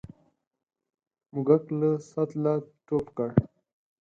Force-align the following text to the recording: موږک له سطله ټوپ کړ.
موږک 1.33 1.63
له 1.79 1.89
سطله 2.09 2.53
ټوپ 2.85 3.05
کړ. 3.17 3.29